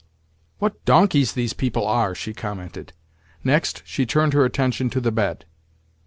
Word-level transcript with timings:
"What 0.57 0.83
donkeys 0.83 1.33
these 1.33 1.53
people 1.53 1.85
are!" 1.85 2.15
she 2.15 2.33
commented. 2.33 2.93
Next, 3.43 3.83
she 3.85 4.03
turned 4.07 4.33
her 4.33 4.45
attention 4.45 4.89
to 4.89 4.99
the 4.99 5.11
bed. 5.11 5.45